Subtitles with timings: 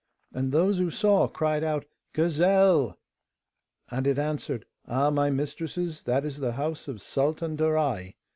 [0.33, 2.97] And those who saw cried out, 'Gazelle!'
[3.91, 8.15] And it answered, 'Ah, my mistresses, that is the house of Sultan Darai.